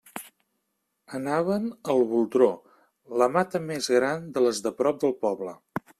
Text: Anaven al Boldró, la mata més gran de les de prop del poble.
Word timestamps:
Anaven 1.17 1.67
al 1.93 2.01
Boldró, 2.13 2.49
la 3.23 3.27
mata 3.37 3.63
més 3.69 3.93
gran 4.01 4.29
de 4.39 4.45
les 4.47 4.67
de 4.69 4.77
prop 4.81 5.03
del 5.05 5.19
poble. 5.29 5.55